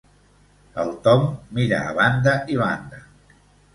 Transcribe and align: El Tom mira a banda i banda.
El 0.83 0.89
Tom 1.07 1.27
mira 1.59 1.83
a 1.91 1.93
banda 2.01 2.37
i 2.55 2.61
banda. 2.63 3.03